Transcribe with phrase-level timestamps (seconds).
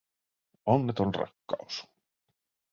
[0.73, 1.77] Onneton rakkaus.